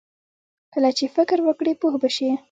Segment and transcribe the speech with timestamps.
[0.73, 2.29] کله چې فکر وکړې، پوه به شې!